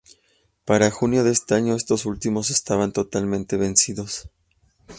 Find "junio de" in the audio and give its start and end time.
0.89-1.29